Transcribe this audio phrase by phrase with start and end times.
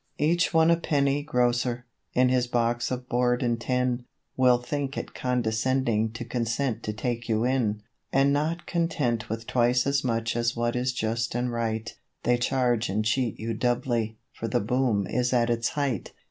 [0.17, 5.13] Each one a penny grocer, in his box of board and tin, Will think it
[5.13, 10.55] condescending to consent to take you in; And not content with twice as much as
[10.55, 15.33] what is just and right, They charge and cheat you doubly, for the Boom is
[15.33, 16.13] at its height.